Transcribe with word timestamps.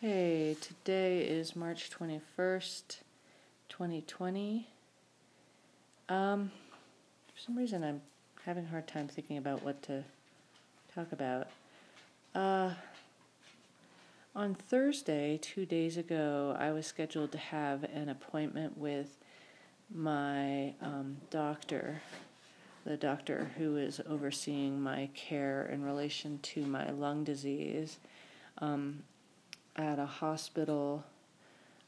Hey, 0.00 0.56
today 0.60 1.22
is 1.22 1.56
March 1.56 1.90
21st, 1.90 2.98
2020. 3.68 4.68
Um, 6.08 6.52
for 7.34 7.40
some 7.40 7.58
reason, 7.58 7.82
I'm 7.82 8.00
having 8.44 8.66
a 8.66 8.68
hard 8.68 8.86
time 8.86 9.08
thinking 9.08 9.38
about 9.38 9.64
what 9.64 9.82
to 9.82 10.04
talk 10.94 11.10
about. 11.10 11.48
Uh, 12.32 12.74
on 14.36 14.54
Thursday, 14.54 15.36
two 15.42 15.66
days 15.66 15.96
ago, 15.96 16.56
I 16.56 16.70
was 16.70 16.86
scheduled 16.86 17.32
to 17.32 17.38
have 17.38 17.82
an 17.82 18.08
appointment 18.08 18.78
with 18.78 19.16
my 19.92 20.74
um, 20.80 21.16
doctor, 21.28 22.02
the 22.84 22.96
doctor 22.96 23.50
who 23.58 23.76
is 23.76 24.00
overseeing 24.08 24.80
my 24.80 25.10
care 25.16 25.68
in 25.72 25.84
relation 25.84 26.38
to 26.42 26.64
my 26.64 26.88
lung 26.90 27.24
disease. 27.24 27.98
Um, 28.58 29.02
at 29.78 29.98
a 29.98 30.06
hospital 30.06 31.04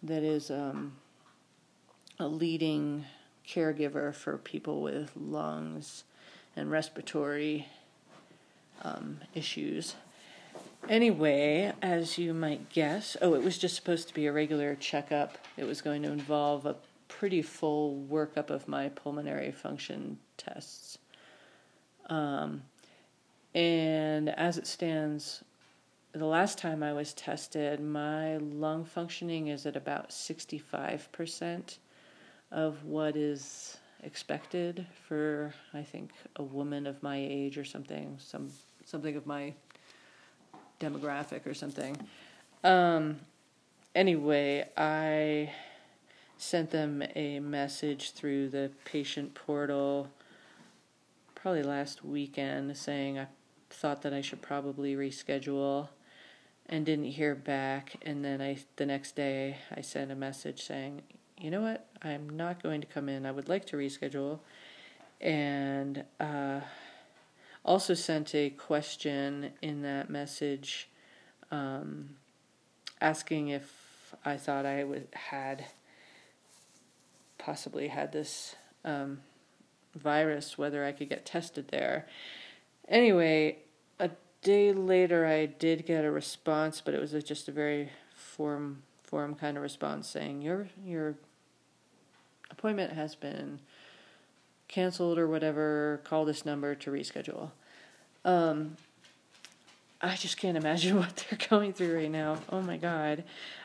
that 0.02 0.22
is 0.22 0.50
um, 0.50 0.92
a 2.18 2.26
leading 2.26 3.04
caregiver 3.46 4.14
for 4.14 4.38
people 4.38 4.80
with 4.80 5.10
lungs 5.16 6.04
and 6.54 6.70
respiratory 6.70 7.66
um, 8.82 9.18
issues. 9.34 9.96
Anyway, 10.88 11.72
as 11.82 12.16
you 12.16 12.32
might 12.32 12.70
guess, 12.70 13.16
oh, 13.20 13.34
it 13.34 13.42
was 13.42 13.58
just 13.58 13.76
supposed 13.76 14.08
to 14.08 14.14
be 14.14 14.26
a 14.26 14.32
regular 14.32 14.74
checkup. 14.76 15.36
It 15.56 15.64
was 15.64 15.82
going 15.82 16.02
to 16.02 16.10
involve 16.10 16.64
a 16.64 16.76
pretty 17.08 17.42
full 17.42 18.06
workup 18.08 18.50
of 18.50 18.66
my 18.68 18.88
pulmonary 18.88 19.52
function 19.52 20.18
tests. 20.36 20.98
Um, 22.06 22.62
and 23.54 24.28
as 24.30 24.56
it 24.56 24.66
stands, 24.66 25.44
the 26.12 26.26
last 26.26 26.58
time 26.58 26.82
I 26.82 26.92
was 26.92 27.12
tested, 27.14 27.80
my 27.80 28.36
lung 28.38 28.84
functioning 28.84 29.48
is 29.48 29.64
at 29.66 29.76
about 29.76 30.10
65% 30.10 31.78
of 32.50 32.84
what 32.84 33.16
is 33.16 33.78
expected 34.02 34.86
for 35.06 35.54
I 35.74 35.82
think 35.82 36.10
a 36.36 36.42
woman 36.42 36.86
of 36.86 37.02
my 37.02 37.16
age 37.16 37.58
or 37.58 37.64
something, 37.64 38.16
some 38.18 38.50
something 38.84 39.14
of 39.14 39.26
my 39.26 39.54
demographic 40.80 41.46
or 41.46 41.54
something. 41.54 41.96
Um, 42.64 43.20
anyway, 43.94 44.68
I 44.76 45.52
sent 46.38 46.70
them 46.70 47.04
a 47.14 47.38
message 47.38 48.12
through 48.12 48.48
the 48.48 48.72
patient 48.84 49.34
portal 49.34 50.08
probably 51.34 51.62
last 51.62 52.04
weekend 52.04 52.76
saying 52.76 53.18
I 53.18 53.26
thought 53.68 54.02
that 54.02 54.12
I 54.12 54.22
should 54.22 54.42
probably 54.42 54.94
reschedule 54.94 55.88
and 56.70 56.86
didn't 56.86 57.06
hear 57.06 57.34
back 57.34 57.96
and 58.02 58.24
then 58.24 58.40
I 58.40 58.58
the 58.76 58.86
next 58.86 59.16
day 59.16 59.58
I 59.76 59.82
sent 59.82 60.10
a 60.10 60.14
message 60.14 60.62
saying, 60.62 61.02
"You 61.38 61.50
know 61.50 61.60
what? 61.60 61.86
I'm 62.00 62.30
not 62.30 62.62
going 62.62 62.80
to 62.80 62.86
come 62.86 63.08
in. 63.08 63.26
I 63.26 63.32
would 63.32 63.48
like 63.48 63.66
to 63.66 63.76
reschedule." 63.76 64.38
And 65.20 66.04
uh, 66.18 66.60
also 67.64 67.92
sent 67.92 68.34
a 68.34 68.50
question 68.50 69.50
in 69.60 69.82
that 69.82 70.08
message 70.08 70.88
um, 71.50 72.10
asking 73.00 73.48
if 73.48 74.14
I 74.24 74.36
thought 74.36 74.64
I 74.64 74.84
would 74.84 75.08
had 75.12 75.66
possibly 77.38 77.88
had 77.88 78.12
this 78.12 78.54
um, 78.84 79.20
virus, 79.94 80.56
whether 80.56 80.84
I 80.84 80.92
could 80.92 81.08
get 81.08 81.26
tested 81.26 81.68
there. 81.68 82.06
Anyway, 82.88 83.58
a 83.98 84.10
day 84.42 84.72
later, 84.72 85.26
I 85.26 85.46
did 85.46 85.86
get 85.86 86.04
a 86.04 86.10
response, 86.10 86.80
but 86.80 86.94
it 86.94 87.00
was 87.00 87.12
just 87.24 87.48
a 87.48 87.52
very 87.52 87.90
form 88.14 88.82
form 89.02 89.34
kind 89.34 89.56
of 89.56 89.62
response 89.62 90.06
saying 90.06 90.40
your 90.40 90.68
your 90.84 91.16
appointment 92.50 92.92
has 92.92 93.14
been 93.14 93.60
canceled 94.68 95.18
or 95.18 95.26
whatever. 95.26 96.00
Call 96.04 96.24
this 96.24 96.46
number 96.46 96.74
to 96.76 96.90
reschedule. 96.90 97.50
Um, 98.24 98.76
I 100.00 100.16
just 100.16 100.36
can't 100.36 100.56
imagine 100.56 100.96
what 100.98 101.24
they're 101.28 101.48
going 101.48 101.72
through 101.72 101.96
right 101.96 102.10
now. 102.10 102.38
Oh 102.50 102.62
my 102.62 102.76
god. 102.76 103.24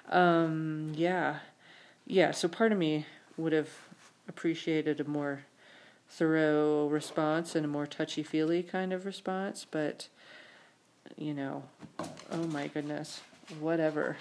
Um, 0.10 0.92
yeah, 0.96 1.40
yeah. 2.06 2.32
So 2.32 2.48
part 2.48 2.72
of 2.72 2.78
me 2.78 3.06
would 3.38 3.54
have 3.54 3.70
appreciated 4.28 5.00
a 5.00 5.04
more 5.04 5.44
thorough 6.08 6.88
response 6.88 7.56
and 7.56 7.66
a 7.66 7.68
more 7.68 7.88
touchy 7.88 8.24
feely 8.24 8.64
kind 8.64 8.94
of 8.94 9.06
response, 9.06 9.66
but 9.70 10.08
you 11.18 11.34
know, 11.34 11.64
oh 12.32 12.48
my 12.48 12.68
goodness, 12.68 13.22
whatever. 13.60 14.18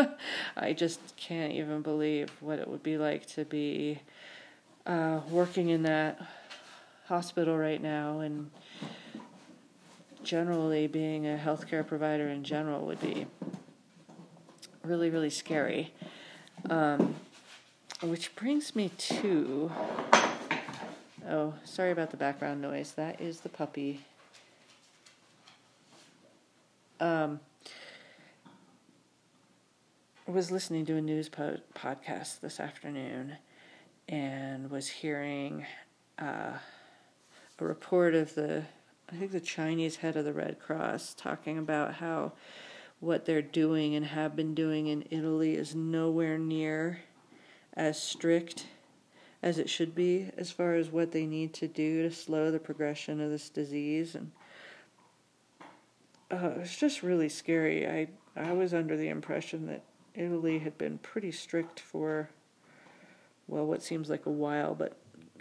I 0.56 0.72
just 0.72 1.00
can't 1.16 1.52
even 1.52 1.82
believe 1.82 2.30
what 2.40 2.58
it 2.58 2.68
would 2.68 2.82
be 2.82 2.98
like 2.98 3.26
to 3.34 3.44
be 3.44 4.00
uh, 4.86 5.20
working 5.30 5.68
in 5.68 5.82
that 5.84 6.20
hospital 7.06 7.56
right 7.56 7.82
now 7.82 8.20
and 8.20 8.50
generally 10.22 10.86
being 10.86 11.26
a 11.26 11.36
healthcare 11.36 11.86
provider 11.86 12.28
in 12.28 12.44
general 12.44 12.86
would 12.86 13.00
be 13.00 13.26
really, 14.84 15.10
really 15.10 15.30
scary. 15.30 15.92
Um, 16.70 17.14
which 18.02 18.34
brings 18.34 18.74
me 18.74 18.90
to. 18.98 19.70
Oh, 21.28 21.54
sorry 21.64 21.92
about 21.92 22.10
the 22.10 22.16
background 22.16 22.60
noise. 22.60 22.92
That 22.92 23.20
is 23.20 23.40
the 23.40 23.48
puppy 23.48 24.00
um, 27.02 27.40
I 30.28 30.30
was 30.30 30.52
listening 30.52 30.86
to 30.86 30.96
a 30.96 31.00
news 31.00 31.28
po- 31.28 31.58
podcast 31.74 32.40
this 32.40 32.60
afternoon 32.60 33.38
and 34.08 34.70
was 34.70 34.86
hearing 34.86 35.66
uh, 36.20 36.52
a 37.58 37.64
report 37.64 38.14
of 38.14 38.36
the, 38.36 38.62
I 39.12 39.16
think 39.16 39.32
the 39.32 39.40
Chinese 39.40 39.96
head 39.96 40.16
of 40.16 40.24
the 40.24 40.32
Red 40.32 40.60
Cross 40.60 41.14
talking 41.14 41.58
about 41.58 41.94
how 41.94 42.34
what 43.00 43.24
they're 43.24 43.42
doing 43.42 43.96
and 43.96 44.06
have 44.06 44.36
been 44.36 44.54
doing 44.54 44.86
in 44.86 45.04
Italy 45.10 45.56
is 45.56 45.74
nowhere 45.74 46.38
near 46.38 47.00
as 47.74 48.00
strict 48.00 48.66
as 49.42 49.58
it 49.58 49.68
should 49.68 49.92
be 49.92 50.30
as 50.36 50.52
far 50.52 50.74
as 50.74 50.88
what 50.88 51.10
they 51.10 51.26
need 51.26 51.52
to 51.54 51.66
do 51.66 52.04
to 52.04 52.14
slow 52.14 52.52
the 52.52 52.60
progression 52.60 53.20
of 53.20 53.28
this 53.28 53.48
disease. 53.48 54.14
And 54.14 54.30
uh, 56.32 56.48
it 56.48 56.58
was 56.58 56.76
just 56.76 57.02
really 57.02 57.28
scary. 57.28 57.86
I 57.86 58.08
I 58.34 58.52
was 58.52 58.72
under 58.72 58.96
the 58.96 59.08
impression 59.08 59.66
that 59.66 59.82
Italy 60.14 60.58
had 60.58 60.78
been 60.78 60.98
pretty 60.98 61.30
strict 61.30 61.78
for 61.78 62.30
well, 63.46 63.66
what 63.66 63.82
seems 63.82 64.08
like 64.08 64.24
a 64.26 64.30
while, 64.30 64.74
but 64.74 64.96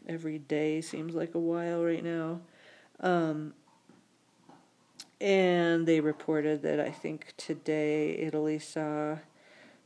every 0.08 0.38
day 0.38 0.82
seems 0.82 1.16
like 1.16 1.36
a 1.36 1.40
while 1.40 1.84
right 1.84 2.04
now. 2.04 2.42
Um, 3.00 3.54
and 5.20 5.88
they 5.88 6.02
reported 6.02 6.62
that 6.64 6.80
I 6.80 6.90
think 6.90 7.34
today 7.38 8.18
Italy 8.18 8.60
saw 8.60 9.18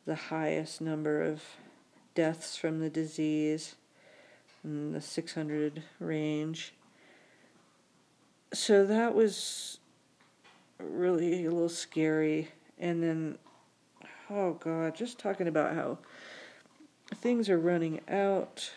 the 0.06 0.16
highest 0.16 0.82
number 0.82 1.22
of 1.22 1.44
deaths 2.14 2.56
from 2.56 2.80
the 2.80 2.90
disease 2.90 3.76
in 4.64 4.94
the 4.94 5.02
600 5.02 5.84
range. 6.00 6.74
So 8.54 8.86
that 8.86 9.14
was 9.14 9.80
really 10.80 11.46
a 11.46 11.52
little 11.52 11.70
scary. 11.70 12.50
And 12.78 13.02
then, 13.02 13.38
oh 14.30 14.54
God, 14.54 14.96
just 14.96 15.20
talking 15.20 15.48
about 15.48 15.76
how 15.76 15.98
things 17.16 17.50
are 17.50 17.60
running 17.60 18.02
out 18.10 18.72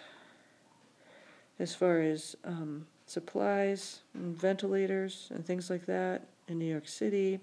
as 1.59 1.75
far 1.75 2.01
as 2.01 2.37
um, 2.45 2.87
supplies 3.07 4.01
and 4.15 4.37
ventilators 4.37 5.29
and 5.35 5.45
things 5.45 5.71
like 5.71 5.87
that 5.87 6.29
in 6.47 6.59
New 6.59 6.71
York 6.71 6.89
City 6.89 7.41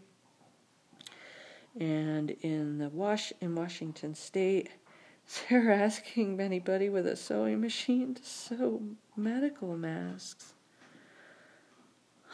and 1.79 2.31
in 2.41 2.77
the 2.77 2.89
wash 2.89 3.33
in 3.41 3.55
Washington 3.55 4.15
State. 4.15 4.69
They're 5.49 5.71
asking 5.71 6.39
anybody 6.39 6.87
with 6.87 7.07
a 7.07 7.15
sewing 7.15 7.59
machine 7.59 8.13
to 8.15 8.23
sew 8.23 8.81
medical 9.15 9.75
masks. 9.75 10.53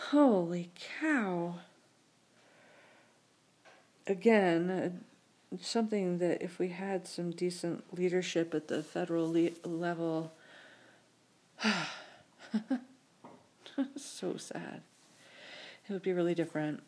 Holy 0.09 0.71
cow 1.00 1.56
again, 4.12 4.69
uh, 4.69 4.90
something 5.60 6.19
that 6.19 6.42
if 6.42 6.60
we 6.60 6.69
had 6.69 7.08
some 7.08 7.31
decent 7.31 7.98
leadership 7.98 8.54
at 8.54 8.68
the 8.68 8.84
federal 8.84 9.31
le- 9.31 9.50
level, 9.63 10.34
so 13.96 14.38
sad. 14.38 14.81
It 15.88 15.94
would 15.94 16.04
be 16.04 16.13
really 16.13 16.36
different. 16.36 16.84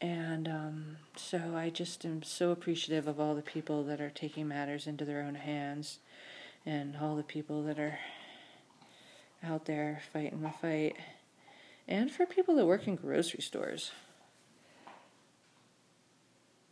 And 0.00 0.48
um, 0.48 0.96
so 1.16 1.54
I 1.54 1.70
just 1.70 2.04
am 2.04 2.22
so 2.22 2.50
appreciative 2.50 3.06
of 3.06 3.20
all 3.20 3.34
the 3.34 3.42
people 3.42 3.84
that 3.84 4.00
are 4.00 4.10
taking 4.10 4.48
matters 4.48 4.86
into 4.86 5.04
their 5.04 5.22
own 5.22 5.36
hands 5.36 5.98
and 6.64 6.96
all 7.00 7.16
the 7.16 7.22
people 7.22 7.62
that 7.64 7.78
are 7.78 7.98
out 9.44 9.66
there 9.66 10.02
fighting 10.12 10.42
the 10.42 10.50
fight. 10.50 10.96
And 11.86 12.10
for 12.10 12.26
people 12.26 12.56
that 12.56 12.66
work 12.66 12.86
in 12.88 12.96
grocery 12.96 13.42
stores 13.42 13.92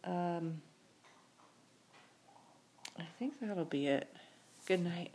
um, 0.05 0.63
I 2.99 3.05
think 3.19 3.35
that'll 3.41 3.65
be 3.65 3.87
it. 3.87 4.09
Good 4.67 4.85
night. 4.85 5.13